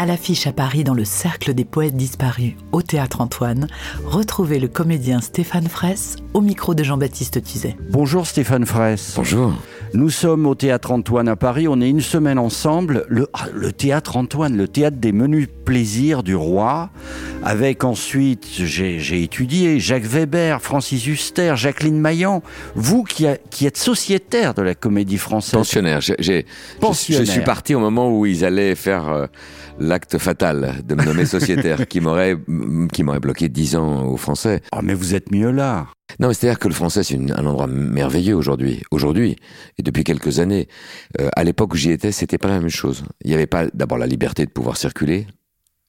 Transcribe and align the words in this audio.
À 0.00 0.06
l'affiche 0.06 0.46
à 0.46 0.52
Paris 0.54 0.82
dans 0.82 0.94
le 0.94 1.04
Cercle 1.04 1.52
des 1.52 1.66
Poètes 1.66 1.94
Disparus 1.94 2.54
au 2.72 2.80
Théâtre 2.80 3.20
Antoine, 3.20 3.68
retrouvez 4.02 4.58
le 4.58 4.66
comédien 4.66 5.20
Stéphane 5.20 5.68
Fraisse 5.68 6.16
au 6.32 6.40
micro 6.40 6.74
de 6.74 6.82
Jean-Baptiste 6.82 7.44
Tuzet. 7.44 7.76
Bonjour 7.90 8.26
Stéphane 8.26 8.64
Fraisse. 8.64 9.12
Bonjour. 9.14 9.52
Nous 9.92 10.08
sommes 10.10 10.46
au 10.46 10.54
Théâtre 10.54 10.92
Antoine 10.92 11.26
à 11.28 11.34
Paris. 11.34 11.66
On 11.66 11.80
est 11.80 11.90
une 11.90 12.00
semaine 12.00 12.38
ensemble. 12.38 13.04
Le, 13.08 13.26
ah, 13.32 13.46
le 13.52 13.72
Théâtre 13.72 14.16
Antoine, 14.16 14.56
le 14.56 14.68
théâtre 14.68 14.98
des 14.98 15.10
menus 15.10 15.48
plaisirs 15.64 16.22
du 16.22 16.36
roi. 16.36 16.90
Avec 17.42 17.82
ensuite, 17.82 18.46
j'ai 18.48 19.22
étudié 19.22 19.80
Jacques 19.80 20.04
Weber, 20.04 20.62
Francis 20.62 21.04
Huster, 21.06 21.54
Jacqueline 21.56 21.98
Maillan. 21.98 22.40
Vous 22.76 23.02
qui, 23.02 23.26
a- 23.26 23.36
qui 23.36 23.66
êtes 23.66 23.76
sociétaire 23.78 24.54
de 24.54 24.62
la 24.62 24.76
comédie 24.76 25.18
française. 25.18 25.54
Pensionnaire. 25.54 26.00
Je, 26.00 26.42
Pensionnaire. 26.80 27.24
je 27.26 27.30
suis 27.30 27.40
parti 27.42 27.74
au 27.74 27.80
moment 27.80 28.16
où 28.16 28.26
ils 28.26 28.44
allaient 28.44 28.76
faire 28.76 29.08
euh, 29.08 29.26
l'acte 29.80 30.18
fatal 30.18 30.76
de 30.86 30.94
me 30.94 31.04
nommer 31.04 31.26
sociétaire, 31.26 31.88
qui 31.88 32.00
m'aurait 32.00 32.36
bloqué 32.36 33.48
10 33.48 33.74
ans 33.76 34.04
aux 34.06 34.16
Français. 34.16 34.60
Ah, 34.70 34.80
mais 34.84 34.94
vous 34.94 35.16
êtes 35.16 35.32
mieux 35.32 35.50
là. 35.50 35.86
Non, 36.18 36.28
mais 36.28 36.34
c'est-à-dire 36.34 36.58
que 36.58 36.68
le 36.68 36.74
français, 36.74 37.02
c'est 37.02 37.16
un 37.16 37.46
endroit 37.46 37.66
merveilleux 37.66 38.34
aujourd'hui. 38.34 38.82
Aujourd'hui, 38.90 39.36
et 39.78 39.82
depuis 39.82 40.04
quelques 40.04 40.38
années. 40.38 40.68
Euh, 41.20 41.28
à 41.36 41.44
l'époque 41.44 41.74
où 41.74 41.76
j'y 41.76 41.90
étais, 41.90 42.12
c'était 42.12 42.38
pas 42.38 42.48
la 42.48 42.58
même 42.58 42.68
chose. 42.68 43.04
Il 43.22 43.28
n'y 43.28 43.34
avait 43.34 43.46
pas 43.46 43.66
d'abord 43.72 43.98
la 43.98 44.06
liberté 44.06 44.44
de 44.44 44.50
pouvoir 44.50 44.76
circuler 44.76 45.26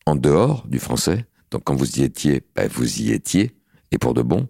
en 0.06 0.16
dehors 0.16 0.66
du 0.68 0.80
français. 0.80 1.26
Donc 1.52 1.64
quand 1.66 1.76
vous 1.76 2.00
y 2.00 2.04
étiez, 2.04 2.44
ben, 2.56 2.68
vous 2.72 3.02
y 3.02 3.12
étiez. 3.12 3.52
Et 3.94 3.98
pour 3.98 4.14
de 4.14 4.22
bon. 4.22 4.48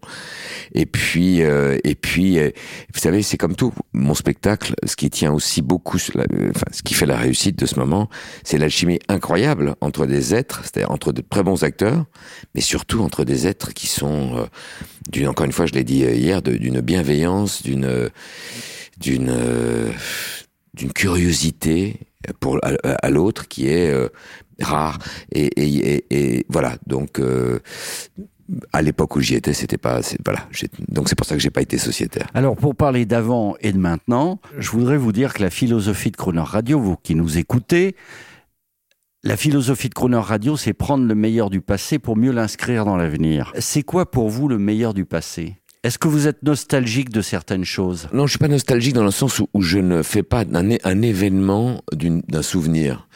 Et 0.74 0.86
puis, 0.86 1.42
euh, 1.42 1.78
et 1.84 1.96
puis, 1.96 2.38
euh, 2.38 2.52
vous 2.94 3.00
savez, 3.00 3.24
c'est 3.24 3.38
comme 3.38 3.56
tout. 3.56 3.74
Mon 3.92 4.14
spectacle, 4.14 4.76
ce 4.86 4.96
qui 4.96 5.10
tient 5.10 5.34
aussi 5.34 5.64
beaucoup, 5.64 5.98
euh, 6.16 6.52
enfin, 6.56 6.68
ce 6.72 6.84
qui 6.84 6.94
fait 6.94 7.08
la 7.08 7.18
réussite 7.18 7.58
de 7.58 7.66
ce 7.66 7.80
moment, 7.80 8.08
c'est 8.44 8.60
l'alchimie 8.60 9.00
incroyable 9.08 9.76
entre 9.82 10.06
des 10.06 10.36
êtres, 10.36 10.62
c'est-à-dire 10.62 10.92
entre 10.92 11.12
de 11.12 11.24
très 11.28 11.42
bons 11.42 11.64
acteurs, 11.64 12.06
mais 12.54 12.62
surtout 12.62 13.02
entre 13.02 13.24
des 13.24 13.48
êtres 13.48 13.74
qui 13.74 13.88
sont, 13.88 14.38
euh, 14.38 14.46
d'une, 15.10 15.28
encore 15.28 15.48
une 15.48 15.54
fois, 15.54 15.66
je 15.66 15.74
l'ai 15.74 15.84
dit 15.84 16.02
hier, 16.02 16.44
d'une 16.44 16.82
bienveillance, 16.82 17.64
d'une, 17.64 18.12
d'une, 19.00 19.34
d'une 20.76 20.94
curiosité 20.94 21.98
pour 22.40 22.60
à, 22.62 23.10
l'autre 23.10 23.48
qui 23.48 23.68
est 23.68 23.92
rare. 24.60 25.00
Et, 25.32 25.48
et, 25.48 25.96
et, 25.96 26.06
et 26.12 26.46
voilà. 26.48 26.78
Donc. 26.86 27.20
À 28.74 28.82
l'époque 28.82 29.16
où 29.16 29.22
j'y 29.22 29.36
étais, 29.36 29.54
c'était 29.54 29.78
pas, 29.78 30.02
voilà. 30.26 30.48
Donc 30.90 31.10
c'est 31.10 31.16
pour 31.16 31.26
ça 31.26 31.36
que 31.36 31.42
j'ai 31.42 31.50
pas 31.50 31.62
été 31.62 31.78
sociétaire. 31.78 32.28
Alors, 32.34 32.56
pour 32.56 32.76
parler 32.76 33.06
d'avant 33.06 33.56
et 33.62 33.72
de 33.72 33.78
maintenant, 33.78 34.40
je 34.58 34.70
voudrais 34.72 34.98
vous 34.98 35.12
dire 35.12 35.34
que 35.34 35.42
la 35.42 35.50
philosophie 35.50 36.12
de 36.12 36.18
Croner 36.18 36.42
Radio, 36.42 36.80
vous 36.80 36.98
qui 36.98 37.16
nous 37.16 37.38
écoutez, 37.38 37.96
la 39.24 39.38
philosophie 39.38 39.90
de 39.90 39.94
Croner 39.94 40.18
Radio, 40.18 40.58
c'est 40.58 40.74
prendre 40.74 41.06
le 41.06 41.14
meilleur 41.14 41.52
du 41.52 41.62
passé 41.62 42.00
pour 42.00 42.18
mieux 42.18 42.32
l'inscrire 42.32 42.86
dans 42.86 42.98
l'avenir. 42.98 43.54
C'est 43.60 43.84
quoi 43.84 44.10
pour 44.10 44.30
vous 44.30 44.48
le 44.48 44.58
meilleur 44.58 44.96
du 44.96 45.06
passé? 45.06 45.61
Est-ce 45.84 45.98
que 45.98 46.08
vous 46.08 46.28
êtes 46.28 46.44
nostalgique 46.44 47.10
de 47.10 47.24
certaines 47.24 47.66
choses? 47.66 48.08
Non, 48.14 48.28
je 48.28 48.34
suis 48.34 48.38
pas 48.38 48.48
nostalgique 48.48 48.94
dans 48.94 49.04
le 49.04 49.10
sens 49.10 49.40
où, 49.40 49.62
je 49.64 49.80
ne 49.80 50.04
fais 50.04 50.22
pas 50.22 50.44
un, 50.54 51.02
événement 51.02 51.82
d'un 51.92 52.44
souvenir. 52.44 53.08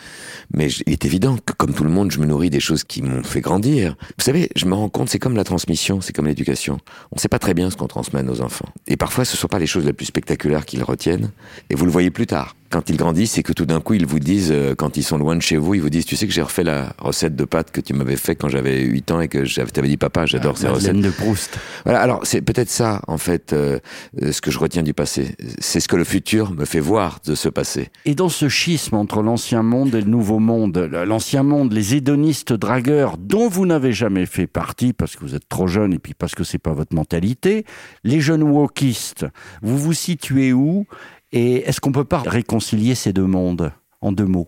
Mais 0.51 0.69
il 0.88 0.94
est 0.94 1.06
évident 1.06 1.38
que, 1.38 1.53
comme 1.53 1.75
tout 1.75 1.84
le 1.84 1.91
monde, 1.91 2.09
je 2.09 2.19
me 2.19 2.25
nourris 2.25 2.50
des 2.50 2.59
choses 2.59 2.84
qui 2.84 3.03
m'ont 3.03 3.22
fait 3.22 3.41
grandir. 3.41 3.95
Vous 4.17 4.23
savez, 4.23 4.50
je 4.56 4.66
me 4.66 4.73
rends 4.73 4.89
compte, 4.89 5.09
c'est 5.09 5.19
comme 5.19 5.35
la 5.35 5.44
transmission, 5.44 6.01
c'est 6.01 6.12
comme 6.12 6.25
l'éducation. 6.25 6.79
On 7.12 7.17
ne 7.17 7.19
sait 7.19 7.28
pas 7.28 7.38
très 7.38 7.53
bien 7.53 7.69
ce 7.69 7.75
qu'on 7.75 7.85
transmet 7.85 8.22
à 8.22 8.23
nos 8.23 8.41
enfants. 8.41 8.69
Et 8.88 8.97
parfois, 8.97 9.25
ce 9.25 9.35
ne 9.35 9.38
sont 9.38 9.47
pas 9.47 9.59
les 9.59 9.68
choses 9.68 9.85
les 9.85 9.94
plus 9.94 10.07
spectaculaires 10.07 10.66
qu'ils 10.66 10.81
retiennent. 10.81 11.29
Et 11.69 11.75
vous 11.75 11.85
le 11.85 11.91
voyez 11.91 12.09
plus 12.09 12.25
tard. 12.25 12.56
Quand 12.71 12.89
ils 12.89 12.97
grandissent, 12.97 13.33
c'est 13.33 13.43
que 13.43 13.53
tout 13.53 13.65
d'un 13.65 13.79
coup, 13.79 13.93
ils 13.93 14.05
vous 14.05 14.19
disent, 14.19 14.51
euh, 14.51 14.73
quand 14.75 14.97
ils 14.97 15.03
sont 15.03 15.17
loin 15.17 15.35
de 15.35 15.41
chez 15.41 15.55
vous, 15.55 15.75
ils 15.75 15.81
vous 15.81 15.89
disent, 15.91 16.05
tu 16.05 16.15
sais 16.15 16.25
que 16.27 16.33
j'ai 16.33 16.41
refait 16.41 16.63
la 16.63 16.93
recette 16.97 17.35
de 17.35 17.45
pâtes 17.45 17.71
que 17.71 17.79
tu 17.79 17.93
m'avais 17.93 18.15
fait 18.17 18.35
quand 18.35 18.49
j'avais 18.49 18.81
8 18.81 19.11
ans 19.11 19.21
et 19.21 19.27
que 19.27 19.45
j'avais- 19.45 19.69
t'avais 19.71 19.87
dit, 19.87 19.97
papa, 19.97 20.25
j'adore 20.25 20.57
ces 20.57 20.67
recettes. 20.67 20.93
Madeleine 20.93 21.11
de 21.11 21.15
Proust. 21.15 21.57
Voilà, 21.85 22.01
alors 22.01 22.21
c'est 22.25 22.41
peut-être 22.41 22.69
ça, 22.71 23.01
en 23.07 23.17
fait, 23.17 23.53
euh, 23.53 23.79
ce 24.31 24.41
que 24.41 24.49
je 24.51 24.57
retiens 24.59 24.81
du 24.83 24.93
passé. 24.93 25.35
C'est 25.59 25.79
ce 25.79 25.87
que 25.87 25.95
le 25.95 26.03
futur 26.03 26.51
me 26.53 26.65
fait 26.65 26.79
voir 26.79 27.19
de 27.25 27.35
ce 27.35 27.49
passé. 27.49 27.89
Et 28.05 28.15
dans 28.15 28.29
ce 28.29 28.49
schisme 28.49 28.95
entre 28.95 29.21
l'ancien 29.21 29.61
monde 29.63 29.93
et 29.95 30.01
le 30.01 30.09
nouveau 30.09 30.39
monde, 30.39 30.77
l'ancien 31.05 31.43
monde, 31.43 31.71
les 31.71 31.95
hédonistes 31.95 32.51
dragueurs 32.51 33.17
dont 33.17 33.47
vous 33.47 33.65
n'avez 33.65 33.93
jamais 33.93 34.25
fait 34.25 34.47
partie 34.47 34.91
parce 34.91 35.15
que 35.15 35.21
vous 35.21 35.35
êtes 35.35 35.47
trop 35.47 35.67
jeune 35.67 35.93
et 35.93 35.99
puis 35.99 36.13
parce 36.13 36.33
que 36.35 36.43
c'est 36.43 36.57
pas 36.57 36.73
votre 36.73 36.95
mentalité, 36.95 37.63
les 38.03 38.19
jeunes 38.21 38.43
wokistes, 38.43 39.25
vous 39.61 39.77
vous 39.77 39.93
situez 39.93 40.51
où? 40.51 40.85
Et 41.31 41.68
est-ce 41.68 41.81
qu'on 41.81 41.91
peut 41.91 42.06
pas 42.06 42.19
réconcilier 42.19 42.96
ces 42.96 43.13
deux 43.13 43.25
mondes 43.25 43.72
en 44.02 44.12
deux 44.12 44.25
mots? 44.25 44.47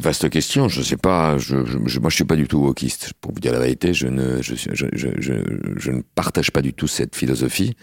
Vaste 0.00 0.28
question, 0.28 0.68
je 0.68 0.82
sais 0.82 0.96
pas, 0.96 1.38
je, 1.38 1.64
je, 1.86 1.98
moi 1.98 2.10
je 2.10 2.14
suis 2.14 2.24
pas 2.24 2.36
du 2.36 2.46
tout 2.48 2.58
wokiste. 2.58 3.12
Pour 3.20 3.32
vous 3.32 3.40
dire 3.40 3.52
la 3.52 3.58
vérité, 3.58 3.94
je 3.94 4.06
ne, 4.06 4.42
je, 4.42 4.54
je, 4.54 5.90
ne 5.90 6.02
partage 6.14 6.50
pas 6.50 6.62
du 6.62 6.72
tout 6.72 6.86
cette 6.86 7.14
philosophie. 7.14 7.76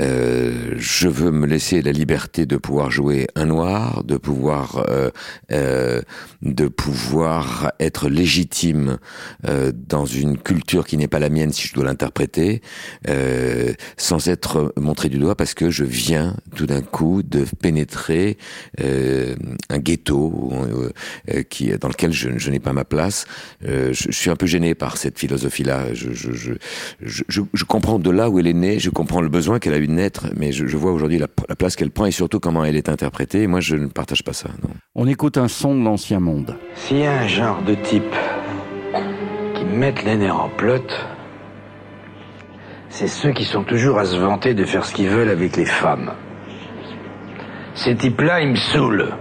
Euh, 0.00 0.74
je 0.76 1.08
veux 1.08 1.30
me 1.30 1.46
laisser 1.46 1.82
la 1.82 1.92
liberté 1.92 2.46
de 2.46 2.56
pouvoir 2.56 2.90
jouer 2.90 3.26
un 3.34 3.46
noir, 3.46 4.04
de 4.04 4.16
pouvoir, 4.16 4.84
euh, 4.90 5.10
euh, 5.52 6.02
de 6.42 6.68
pouvoir 6.68 7.72
être 7.80 8.08
légitime 8.08 8.98
euh, 9.46 9.72
dans 9.74 10.06
une 10.06 10.38
culture 10.38 10.86
qui 10.86 10.96
n'est 10.96 11.08
pas 11.08 11.18
la 11.18 11.30
mienne 11.30 11.52
si 11.52 11.68
je 11.68 11.74
dois 11.74 11.84
l'interpréter, 11.84 12.60
euh, 13.08 13.72
sans 13.96 14.28
être 14.28 14.72
montré 14.76 15.08
du 15.08 15.18
doigt 15.18 15.36
parce 15.36 15.54
que 15.54 15.70
je 15.70 15.84
viens 15.84 16.36
tout 16.54 16.66
d'un 16.66 16.82
coup 16.82 17.22
de 17.22 17.44
pénétrer 17.60 18.36
euh, 18.80 19.36
un 19.70 19.78
ghetto 19.78 20.52
qui 21.44 21.70
dans 21.78 21.88
lequel 21.88 22.12
je, 22.12 22.30
je 22.38 22.50
n'ai 22.50 22.58
pas 22.60 22.72
ma 22.72 22.84
place. 22.84 23.26
Euh, 23.66 23.92
je, 23.92 24.04
je 24.10 24.16
suis 24.16 24.30
un 24.30 24.36
peu 24.36 24.46
gêné 24.46 24.74
par 24.74 24.96
cette 24.96 25.18
philosophie-là. 25.18 25.94
Je, 25.94 26.12
je, 26.12 26.32
je, 26.32 26.52
je, 27.00 27.22
je- 27.28 27.40
je 27.52 27.64
comprends 27.64 27.98
de 27.98 28.10
là 28.10 28.30
où 28.30 28.38
elle 28.38 28.46
est 28.46 28.52
née, 28.52 28.78
je 28.78 28.90
comprends 28.90 29.20
le 29.20 29.28
besoin 29.28 29.58
qu'elle 29.58 29.74
a 29.74 29.78
eu 29.78 29.86
de 29.86 29.92
naître, 29.92 30.26
mais 30.36 30.52
je, 30.52 30.66
je 30.66 30.76
vois 30.76 30.92
aujourd'hui 30.92 31.18
la, 31.18 31.26
la 31.48 31.56
place 31.56 31.76
qu'elle 31.76 31.90
prend 31.90 32.06
et 32.06 32.10
surtout 32.10 32.40
comment 32.40 32.64
elle 32.64 32.76
est 32.76 32.88
interprétée. 32.88 33.42
Et 33.42 33.46
moi, 33.46 33.60
je 33.60 33.76
ne 33.76 33.86
partage 33.86 34.22
pas 34.22 34.32
ça. 34.32 34.48
Non. 34.62 34.70
On 34.94 35.06
écoute 35.08 35.36
un 35.38 35.48
son 35.48 35.74
de 35.78 35.84
l'ancien 35.84 36.20
monde. 36.20 36.56
S'il 36.74 36.98
y 36.98 37.06
a 37.06 37.12
un 37.20 37.26
genre 37.28 37.62
de 37.62 37.74
type 37.74 38.14
qui 39.54 39.64
mettent 39.64 40.04
les 40.04 40.16
nerfs 40.16 40.40
en 40.40 40.48
plot, 40.48 40.82
c'est 42.88 43.08
ceux 43.08 43.32
qui 43.32 43.44
sont 43.44 43.64
toujours 43.64 43.98
à 43.98 44.04
se 44.06 44.16
vanter 44.16 44.54
de 44.54 44.64
faire 44.64 44.84
ce 44.84 44.94
qu'ils 44.94 45.08
veulent 45.08 45.28
avec 45.28 45.56
les 45.56 45.66
femmes. 45.66 46.12
Ces 47.74 47.94
types-là, 47.94 48.40
ils 48.40 48.50
me 48.50 48.56
saoulent. 48.56 49.12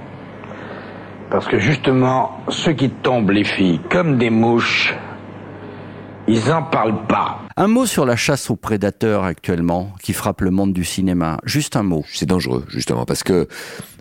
Parce 1.30 1.48
que 1.48 1.60
justement, 1.60 2.40
ceux 2.50 2.74
qui 2.74 2.90
tombent 2.90 3.32
les 3.32 3.44
filles 3.44 3.82
comme 3.90 4.18
des 4.18 4.30
mouches, 4.30 4.96
ils 6.28 6.52
en 6.52 6.64
parlent 6.64 7.06
pas. 7.08 7.42
Un 7.58 7.68
mot 7.68 7.86
sur 7.86 8.06
la 8.06 8.16
chasse 8.16 8.50
aux 8.50 8.56
prédateurs 8.56 9.24
actuellement 9.24 9.94
qui 10.02 10.14
frappe 10.14 10.42
le 10.42 10.52
monde 10.52 10.74
du 10.74 10.84
cinéma. 10.84 11.38
Juste 11.44 11.76
un 11.76 11.84
mot. 11.84 12.04
C'est 12.08 12.26
dangereux, 12.26 12.66
justement, 12.68 13.06
parce 13.06 13.24
que 13.24 13.48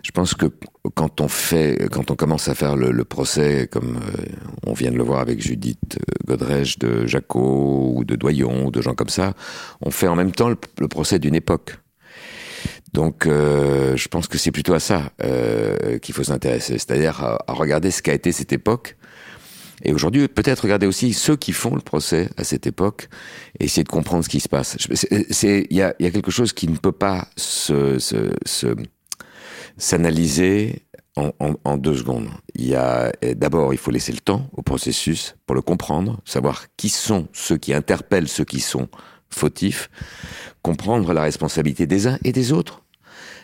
je 0.03 0.11
pense 0.11 0.33
que 0.33 0.47
quand 0.93 1.21
on 1.21 1.27
fait, 1.27 1.87
quand 1.91 2.11
on 2.11 2.15
commence 2.15 2.47
à 2.47 2.55
faire 2.55 2.75
le, 2.75 2.91
le 2.91 3.03
procès, 3.05 3.67
comme 3.71 3.97
euh, 3.97 4.25
on 4.65 4.73
vient 4.73 4.91
de 4.91 4.97
le 4.97 5.03
voir 5.03 5.19
avec 5.19 5.41
Judith 5.41 5.97
euh, 5.97 6.27
Godrèche 6.27 6.77
de 6.79 7.07
Jacot 7.07 7.93
ou 7.95 8.03
de 8.03 8.15
Doyon 8.15 8.67
ou 8.67 8.71
de 8.71 8.81
gens 8.81 8.93
comme 8.93 9.09
ça, 9.09 9.33
on 9.81 9.91
fait 9.91 10.07
en 10.07 10.15
même 10.15 10.31
temps 10.31 10.49
le, 10.49 10.57
le 10.79 10.87
procès 10.87 11.19
d'une 11.19 11.35
époque. 11.35 11.77
Donc, 12.95 13.27
euh, 13.27 13.97
je 13.97 14.07
pense 14.07 14.27
que 14.27 14.37
c'est 14.37 14.51
plutôt 14.51 14.73
à 14.73 14.79
ça 14.79 15.11
euh, 15.21 15.99
qu'il 15.99 16.15
faut 16.15 16.23
s'intéresser, 16.23 16.77
c'est-à-dire 16.77 17.21
à, 17.21 17.43
regarder 17.49 17.91
ce 17.91 18.01
qu'a 18.01 18.13
été 18.13 18.31
cette 18.31 18.53
époque. 18.53 18.95
Et 19.83 19.91
aujourd'hui, 19.91 20.29
peut-être 20.29 20.61
regarder 20.61 20.87
aussi 20.87 21.11
ceux 21.11 21.35
qui 21.35 21.51
font 21.51 21.75
le 21.75 21.81
procès 21.81 22.29
à 22.37 22.45
cette 22.45 22.65
époque 22.67 23.09
et 23.59 23.65
essayer 23.65 23.83
de 23.83 23.89
comprendre 23.89 24.23
ce 24.23 24.29
qui 24.29 24.39
se 24.39 24.47
passe. 24.47 24.77
Il 25.43 25.67
y 25.71 25.81
a, 25.81 25.91
quelque 25.91 26.31
chose 26.31 26.53
qui 26.53 26.69
ne 26.69 26.77
peut 26.77 26.93
pas 26.93 27.27
se, 27.35 27.99
se, 27.99 28.31
se- 28.45 28.77
s'analyser 29.75 30.85
en, 31.17 31.31
en, 31.65 31.77
deux 31.77 31.97
secondes. 31.97 32.29
Il 32.55 32.65
y 32.65 32.75
a 32.75 33.11
d'abord, 33.35 33.73
il 33.73 33.77
faut 33.77 33.91
laisser 33.91 34.13
le 34.13 34.19
temps 34.19 34.49
au 34.53 34.61
processus 34.61 35.35
pour 35.45 35.55
le 35.55 35.61
comprendre, 35.61 36.21
savoir 36.23 36.67
qui 36.77 36.87
sont 36.87 37.27
ceux 37.33 37.57
qui 37.57 37.73
interpellent 37.73 38.29
ceux 38.29 38.45
qui 38.45 38.61
sont 38.61 38.87
fautifs, 39.29 39.89
comprendre 40.61 41.11
la 41.11 41.23
responsabilité 41.23 41.87
des 41.87 42.07
uns 42.07 42.17
et 42.23 42.31
des 42.31 42.53
autres, 42.53 42.84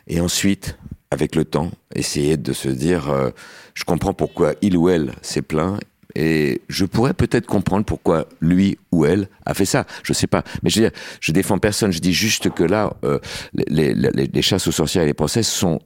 et 0.08 0.20
ensuite, 0.20 0.78
avec 1.10 1.36
le 1.36 1.46
temps, 1.46 1.72
essayer 1.94 2.38
de 2.38 2.54
se 2.54 2.70
dire, 2.70 3.10
euh, 3.10 3.30
je 3.74 3.84
comprends 3.84 4.14
pourquoi 4.14 4.54
il 4.62 4.78
ou 4.78 4.90
elle 4.90 5.14
s'est 5.22 5.42
plaint, 5.42 5.80
Et 6.16 6.62
je 6.68 6.86
pourrais 6.86 7.14
peut-être 7.14 7.46
comprendre 7.46 7.86
pourquoi 7.86 8.28
lui 8.42 8.78
ou 8.92 9.06
elle 9.06 9.30
a 9.46 9.54
fait 9.54 9.66
ça. 9.66 9.86
Je 10.04 10.14
sais 10.14 10.28
pas. 10.28 10.44
Mais 10.64 10.70
je 10.70 10.82
veux 10.82 10.92
défends 11.30 11.58
personne. 11.58 11.92
Je 11.92 12.00
dis 12.00 12.14
juste 12.14 12.50
que 12.50 12.64
là, 12.64 12.94
euh, 13.06 13.20
les, 13.54 14.42
chasses 14.42 14.68
aux 14.68 14.74
sorcières 14.74 15.04
et 15.04 15.08
les 15.08 15.14
procès 15.14 15.44
sont 15.44 15.80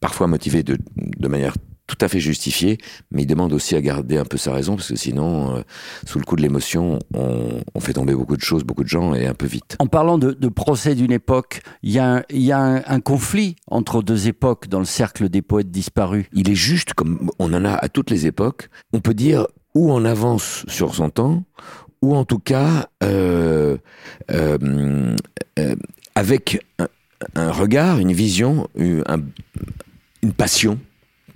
parfois 0.00 0.26
motivés 0.28 0.62
de, 0.62 0.78
de 0.96 1.28
manière 1.28 1.54
tout 1.86 1.96
à 2.00 2.08
fait 2.08 2.20
justifié, 2.20 2.78
mais 3.10 3.22
il 3.22 3.26
demande 3.26 3.52
aussi 3.52 3.76
à 3.76 3.80
garder 3.80 4.16
un 4.18 4.24
peu 4.24 4.36
sa 4.36 4.52
raison, 4.52 4.76
parce 4.76 4.88
que 4.88 4.96
sinon, 4.96 5.56
euh, 5.56 5.60
sous 6.04 6.18
le 6.18 6.24
coup 6.24 6.36
de 6.36 6.42
l'émotion, 6.42 6.98
on, 7.14 7.60
on, 7.74 7.80
fait 7.80 7.92
tomber 7.92 8.14
beaucoup 8.14 8.36
de 8.36 8.42
choses, 8.42 8.64
beaucoup 8.64 8.82
de 8.82 8.88
gens, 8.88 9.14
et 9.14 9.26
un 9.26 9.34
peu 9.34 9.46
vite. 9.46 9.76
En 9.78 9.86
parlant 9.86 10.18
de, 10.18 10.32
de 10.32 10.48
procès 10.48 10.94
d'une 10.94 11.12
époque, 11.12 11.62
il 11.82 11.92
y 11.92 11.98
a, 11.98 12.16
un, 12.16 12.22
y 12.30 12.52
a 12.52 12.58
un, 12.58 12.82
un, 12.86 13.00
conflit 13.00 13.56
entre 13.68 14.02
deux 14.02 14.26
époques 14.26 14.68
dans 14.68 14.80
le 14.80 14.84
cercle 14.84 15.28
des 15.28 15.42
poètes 15.42 15.70
disparus. 15.70 16.26
Il 16.32 16.50
est 16.50 16.56
juste, 16.56 16.94
comme 16.94 17.30
on 17.38 17.52
en 17.54 17.64
a 17.64 17.72
à 17.72 17.88
toutes 17.88 18.10
les 18.10 18.26
époques, 18.26 18.68
on 18.92 19.00
peut 19.00 19.14
dire 19.14 19.46
ou 19.74 19.92
on 19.92 20.04
avance 20.04 20.64
sur 20.68 20.94
son 20.94 21.10
temps, 21.10 21.44
ou 22.02 22.16
en 22.16 22.24
tout 22.24 22.38
cas 22.38 22.88
euh, 23.02 23.76
euh, 24.30 25.14
avec 26.14 26.64
un, 26.78 26.88
un, 27.34 27.52
regard, 27.52 27.98
une 27.98 28.12
vision, 28.12 28.68
un, 28.78 29.20
une 30.22 30.32
passion 30.32 30.78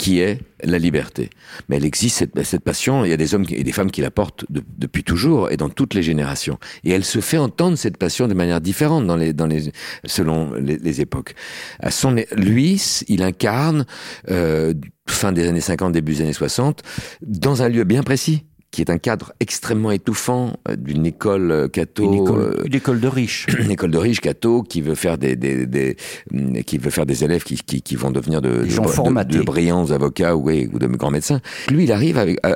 qui 0.01 0.21
est 0.21 0.41
la 0.65 0.79
liberté. 0.79 1.29
Mais 1.69 1.77
elle 1.77 1.85
existe, 1.85 2.17
cette, 2.17 2.43
cette, 2.43 2.65
passion, 2.65 3.05
il 3.05 3.11
y 3.11 3.13
a 3.13 3.19
des 3.19 3.35
hommes 3.35 3.45
et 3.51 3.63
des 3.63 3.73
femmes 3.73 3.91
qui 3.91 4.01
la 4.01 4.11
portent 4.11 4.47
de, 4.49 4.63
depuis 4.79 5.05
toujours 5.05 5.51
et 5.51 5.59
dans 5.59 5.69
toutes 5.69 5.93
les 5.93 6.03
générations. 6.03 6.59
Et 6.85 6.91
elle 6.91 7.05
se 7.05 7.21
fait 7.21 7.37
entendre, 7.37 7.77
cette 7.77 7.99
passion, 7.99 8.27
de 8.27 8.33
manière 8.33 8.63
différente 8.63 9.07
dans 9.07 9.17
les, 9.17 9.35
dans 9.35 9.47
les, 9.47 9.71
selon 10.07 10.55
les, 10.55 10.79
les 10.79 11.03
époques. 11.03 11.35
À 11.81 11.91
son, 11.91 12.17
lui, 12.35 12.83
il 13.09 13.23
incarne, 13.23 13.85
euh, 14.31 14.73
fin 15.07 15.33
des 15.33 15.47
années 15.47 15.61
50, 15.61 15.93
début 15.93 16.15
des 16.15 16.23
années 16.23 16.33
60, 16.33 16.83
dans 17.21 17.63
un 17.63 17.69
lieu 17.69 17.85
bien 17.85 18.03
précis 18.03 18.47
qui 18.71 18.81
est 18.83 18.91
un 18.91 18.99
cadre 18.99 19.33
extrêmement 19.41 19.91
étouffant 19.91 20.55
euh, 20.69 20.77
d'une 20.77 21.05
école 21.05 21.69
catho, 21.73 22.05
une 22.05 22.23
école, 22.23 22.41
euh, 22.41 22.65
une 22.65 22.75
école 22.75 23.01
de 23.01 23.09
riches, 23.09 23.47
une 23.59 23.71
école 23.71 23.91
de 23.91 23.99
riches 23.99 24.21
catho 24.21 24.63
qui 24.63 24.81
veut 24.81 24.95
faire 24.95 25.19
des, 25.19 25.37
des, 25.37 25.67
des, 25.67 25.97
mm, 26.31 26.61
qui 26.61 26.79
veut 26.79 26.91
faire 26.91 27.07
des 27.07 27.25
élèves 27.25 27.43
qui, 27.43 27.57
qui, 27.57 27.83
qui 27.83 27.97
vont 27.97 28.11
devenir 28.11 28.41
de, 28.41 28.51
de, 28.51 28.65
de, 28.67 29.39
de, 29.39 29.43
brillants 29.43 29.91
avocats 29.91 30.37
ou, 30.37 30.51
ou 30.51 30.79
de 30.79 30.87
grands 30.87 31.11
médecins. 31.11 31.41
Lui, 31.69 31.85
il 31.85 31.93
arrive 31.93 32.17
avec, 32.17 32.39
euh, 32.47 32.55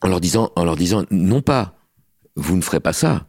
en 0.00 0.08
leur 0.08 0.20
disant, 0.20 0.50
en 0.56 0.64
leur 0.64 0.76
disant, 0.76 1.04
non 1.10 1.42
pas, 1.42 1.74
vous 2.36 2.56
ne 2.56 2.62
ferez 2.62 2.80
pas 2.80 2.92
ça, 2.92 3.28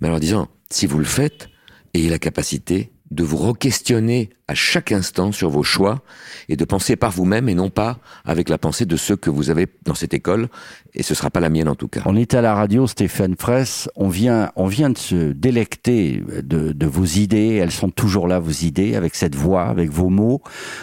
mais 0.00 0.08
en 0.08 0.12
leur 0.12 0.20
disant, 0.20 0.48
si 0.70 0.86
vous 0.86 0.98
le 0.98 1.04
faites, 1.04 1.48
ayez 1.94 2.08
la 2.08 2.18
capacité 2.18 2.92
de 3.10 3.24
vous 3.24 3.36
re-questionner 3.36 4.30
à 4.48 4.54
chaque 4.54 4.92
instant 4.92 5.32
sur 5.32 5.50
vos 5.50 5.62
choix 5.62 6.02
et 6.48 6.56
de 6.56 6.64
penser 6.64 6.96
par 6.96 7.10
vous-même 7.10 7.48
et 7.48 7.54
non 7.54 7.70
pas 7.70 7.98
avec 8.24 8.48
la 8.48 8.58
pensée 8.58 8.86
de 8.86 8.96
ceux 8.96 9.16
que 9.16 9.30
vous 9.30 9.50
avez 9.50 9.66
dans 9.84 9.94
cette 9.94 10.14
école 10.14 10.48
et 10.94 11.02
ce 11.02 11.14
sera 11.14 11.30
pas 11.30 11.40
la 11.40 11.48
mienne 11.48 11.68
en 11.68 11.74
tout 11.74 11.88
cas. 11.88 12.02
On 12.06 12.16
est 12.16 12.34
à 12.34 12.42
la 12.42 12.54
radio 12.54 12.86
Stéphane 12.86 13.36
Fraisse, 13.38 13.88
on 13.96 14.08
vient 14.08 14.50
on 14.56 14.66
vient 14.66 14.90
de 14.90 14.98
se 14.98 15.32
délecter 15.32 16.22
de, 16.42 16.72
de 16.72 16.86
vos 16.86 17.04
idées, 17.04 17.54
elles 17.56 17.72
sont 17.72 17.90
toujours 17.90 18.28
là 18.28 18.38
vos 18.38 18.50
idées 18.50 18.94
avec 18.94 19.14
cette 19.14 19.34
voix, 19.34 19.64
avec 19.64 19.90
vos 19.90 20.08
mots. 20.10 20.42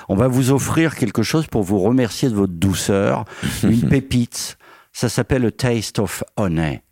On 0.09 0.15
va 0.15 0.27
vous 0.27 0.51
offrir 0.51 0.95
quelque 0.95 1.23
chose 1.23 1.47
pour 1.47 1.63
vous 1.63 1.79
remercier 1.79 2.29
de 2.29 2.35
votre 2.35 2.53
douceur, 2.53 3.25
une 3.63 3.87
pépite. 3.87 4.57
Ça 4.93 5.09
s'appelle 5.09 5.45
A 5.45 5.51
Taste 5.51 5.99
of 5.99 6.23
Honey 6.37 6.84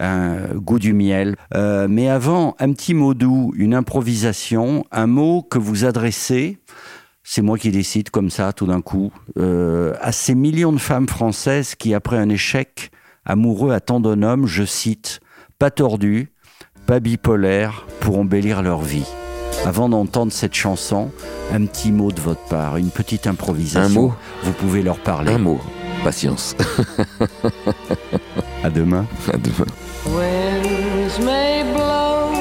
un 0.00 0.54
goût 0.54 0.78
du 0.78 0.92
miel. 0.92 1.36
Euh, 1.54 1.86
mais 1.88 2.08
avant, 2.08 2.56
un 2.58 2.72
petit 2.72 2.94
mot 2.94 3.14
doux, 3.14 3.52
une 3.56 3.74
improvisation, 3.74 4.84
un 4.90 5.06
mot 5.06 5.42
que 5.42 5.58
vous 5.58 5.84
adressez, 5.84 6.58
c'est 7.22 7.42
moi 7.42 7.58
qui 7.58 7.70
décide 7.70 8.10
comme 8.10 8.30
ça 8.30 8.52
tout 8.52 8.66
d'un 8.66 8.80
coup, 8.80 9.12
euh, 9.38 9.94
à 10.00 10.10
ces 10.10 10.34
millions 10.34 10.72
de 10.72 10.78
femmes 10.78 11.08
françaises 11.08 11.74
qui, 11.74 11.94
après 11.94 12.16
un 12.16 12.28
échec 12.28 12.90
amoureux 13.24 13.72
à 13.72 13.80
tant 13.80 14.00
d'hommes, 14.00 14.46
je 14.46 14.64
cite, 14.64 15.20
pas 15.58 15.70
tordus, 15.70 16.32
pas 16.86 16.98
bipolaires, 16.98 17.86
pour 18.00 18.18
embellir 18.18 18.62
leur 18.62 18.80
vie. 18.80 19.06
Avant 19.66 19.90
d'entendre 19.90 20.32
cette 20.32 20.54
chanson, 20.54 21.10
un 21.52 21.66
petit 21.66 21.92
mot 21.92 22.10
de 22.10 22.20
votre 22.20 22.44
part, 22.46 22.78
une 22.78 22.90
petite 22.90 23.26
improvisation. 23.26 24.00
Un 24.00 24.02
mot? 24.06 24.14
Vous 24.42 24.52
pouvez 24.52 24.82
leur 24.82 24.98
parler. 24.98 25.34
Un 25.34 25.38
mot. 25.38 25.60
Patience. 26.02 26.56
à 28.64 28.70
demain. 28.70 29.04
À 29.30 29.36
demain. 29.36 29.66
Winds 30.06 31.18
may 31.18 31.62
blow 31.74 32.32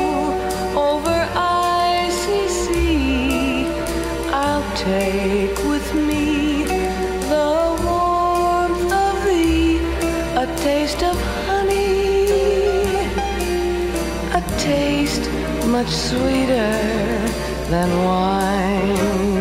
over 0.76 1.30
icy 1.36 2.48
sea. 2.48 3.68
I'll 4.32 4.64
take 4.76 5.58
with 5.66 5.94
me 5.94 6.64
the 7.34 7.78
warmth 7.84 8.92
of 8.92 9.26
thee, 9.26 9.80
a 10.36 10.48
taste 10.64 11.04
of 11.04 11.20
honey, 11.48 12.28
a 14.34 14.42
taste 14.58 15.30
much 15.68 15.90
sweeter 15.90 16.72
than 17.70 17.90
wine. 18.06 19.39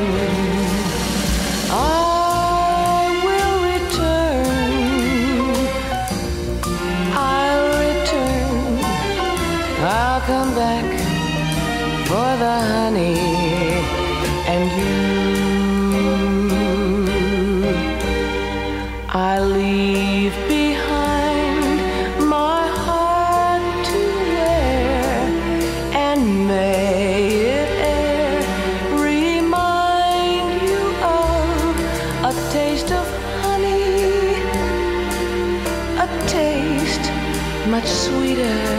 Sweeter 38.08 38.77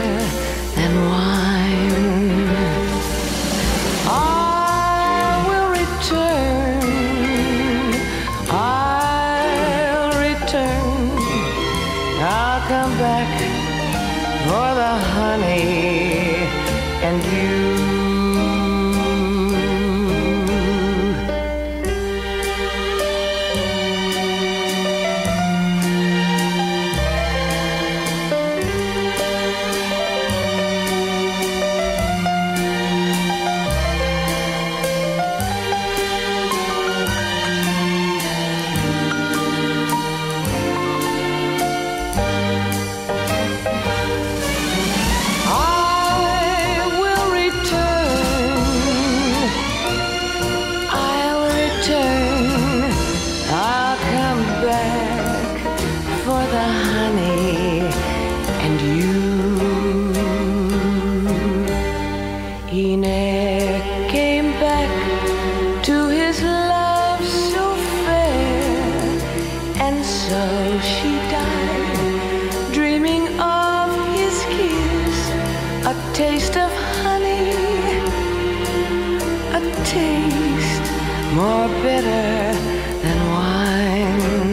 more 81.34 81.68
bitter 81.82 82.54
than 83.02 83.30
wine. 83.30 84.49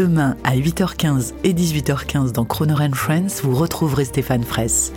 Demain 0.00 0.34
à 0.44 0.56
8h15 0.56 1.34
et 1.44 1.52
18h15 1.52 2.32
dans 2.32 2.46
Croner 2.46 2.88
Friends, 2.94 3.42
vous 3.42 3.54
retrouverez 3.54 4.06
Stéphane 4.06 4.44
Fraisse. 4.44 4.94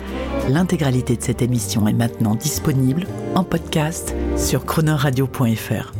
L'intégralité 0.48 1.14
de 1.14 1.22
cette 1.22 1.42
émission 1.42 1.86
est 1.86 1.92
maintenant 1.92 2.34
disponible 2.34 3.06
en 3.34 3.44
podcast 3.44 4.14
sur 4.38 4.64
chronoradio.fr. 4.64 5.92